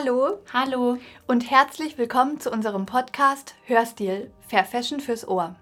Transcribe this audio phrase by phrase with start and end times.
[0.00, 0.38] Hallo.
[0.52, 0.98] Hallo.
[1.26, 5.56] Und herzlich willkommen zu unserem Podcast Hörstil Fair Fashion fürs Ohr.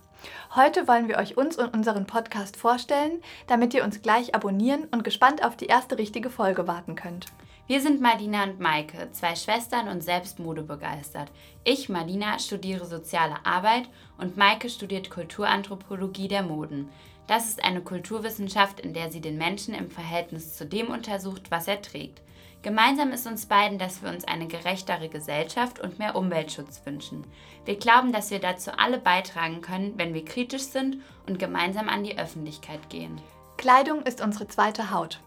[0.54, 5.04] Heute wollen wir euch uns und unseren Podcast vorstellen, damit ihr uns gleich abonnieren und
[5.04, 7.26] gespannt auf die erste richtige Folge warten könnt.
[7.66, 11.32] Wir sind Marlina und Maike, zwei Schwestern und selbst modebegeistert.
[11.64, 16.90] Ich, Marlina, studiere soziale Arbeit und Maike studiert Kulturanthropologie der Moden.
[17.26, 21.66] Das ist eine Kulturwissenschaft, in der sie den Menschen im Verhältnis zu dem untersucht, was
[21.66, 22.22] er trägt.
[22.62, 27.24] Gemeinsam ist uns beiden, dass wir uns eine gerechtere Gesellschaft und mehr Umweltschutz wünschen.
[27.64, 32.02] Wir glauben, dass wir dazu alle beitragen können, wenn wir kritisch sind und gemeinsam an
[32.02, 33.20] die Öffentlichkeit gehen.
[33.56, 35.20] Kleidung ist unsere zweite Haut.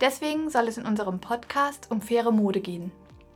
[0.00, 2.92] Deswegen soll es in unserem Podcast um faire Mode gehen.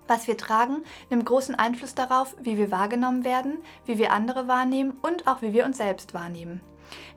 [0.09, 4.97] Was wir tragen, nimmt großen Einfluss darauf, wie wir wahrgenommen werden, wie wir andere wahrnehmen
[5.03, 6.61] und auch wie wir uns selbst wahrnehmen.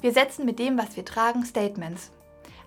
[0.01, 2.11] Wir setzen mit dem, was wir tragen, Statements.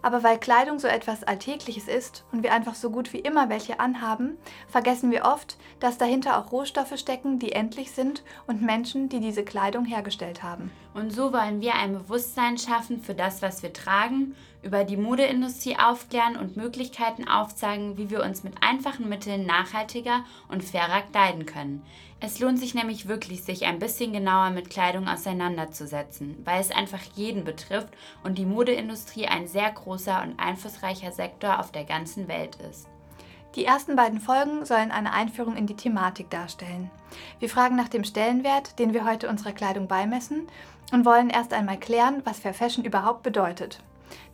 [0.02, 3.80] Aber weil Kleidung so etwas Alltägliches ist und wir einfach so gut wie immer welche
[3.80, 9.20] anhaben, vergessen wir oft, dass dahinter auch Rohstoffe stecken, die endlich sind und Menschen, die
[9.20, 10.70] diese Kleidung hergestellt haben.
[10.94, 14.36] Und so wollen wir ein Bewusstsein schaffen für das, was wir tragen,
[14.66, 20.64] über die Modeindustrie aufklären und Möglichkeiten aufzeigen, wie wir uns mit einfachen Mitteln nachhaltiger und
[20.64, 21.86] fairer kleiden können.
[22.18, 27.00] Es lohnt sich nämlich wirklich, sich ein bisschen genauer mit Kleidung auseinanderzusetzen, weil es einfach
[27.14, 27.90] jeden betrifft
[28.24, 32.88] und die Modeindustrie ein sehr großer und einflussreicher Sektor auf der ganzen Welt ist.
[33.54, 36.90] Die ersten beiden Folgen sollen eine Einführung in die Thematik darstellen.
[37.38, 40.48] Wir fragen nach dem Stellenwert, den wir heute unserer Kleidung beimessen
[40.92, 43.80] und wollen erst einmal klären, was Fair Fashion überhaupt bedeutet.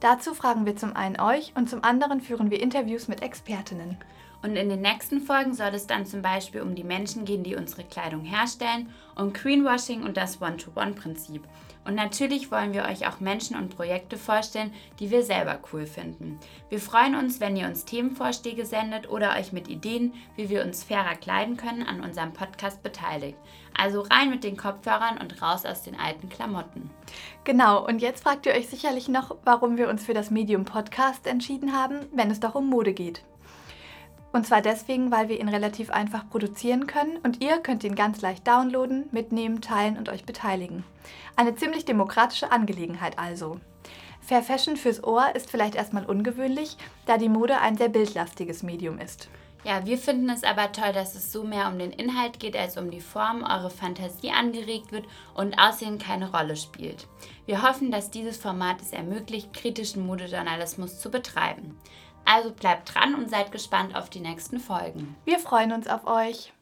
[0.01, 3.97] Dazu fragen wir zum einen euch und zum anderen führen wir Interviews mit Expertinnen.
[4.43, 7.55] Und in den nächsten Folgen soll es dann zum Beispiel um die Menschen gehen, die
[7.55, 11.45] unsere Kleidung herstellen, um Greenwashing und das One-to-One-Prinzip.
[11.85, 16.39] Und natürlich wollen wir euch auch Menschen und Projekte vorstellen, die wir selber cool finden.
[16.69, 20.85] Wir freuen uns, wenn ihr uns Themenvorschläge sendet oder euch mit Ideen, wie wir uns
[20.85, 23.39] fairer kleiden können, an unserem Podcast beteiligt.
[23.77, 26.91] Also rein mit den Kopfhörern und raus aus den alten Klamotten.
[27.45, 31.27] Genau, und jetzt fragt ihr euch sicherlich noch, warum wir uns für das Medium Podcast
[31.27, 33.23] entschieden haben, wenn es doch um Mode geht.
[34.33, 38.23] Und zwar deswegen, weil wir ihn relativ einfach produzieren können und ihr könnt ihn ganz
[38.23, 40.85] leicht downloaden, mitnehmen, teilen und euch beteiligen.
[41.37, 43.61] Eine ziemlich demokratische Angelegenheit also.
[44.23, 48.99] Fair Fashion fürs Ohr ist vielleicht erstmal ungewöhnlich, da die Mode ein sehr bildlastiges Medium
[48.99, 49.29] ist.
[49.65, 52.77] Ja, wir finden es aber toll, dass es so mehr um den Inhalt geht als
[52.77, 57.07] um die Form, eure Fantasie angeregt wird und Aussehen keine Rolle spielt.
[57.47, 61.79] Wir hoffen, dass dieses Format es ermöglicht, kritischen Modejournalismus zu betreiben.
[62.25, 65.17] Also bleibt dran und seid gespannt auf die nächsten Folgen.
[65.25, 66.53] Wir freuen uns auf euch.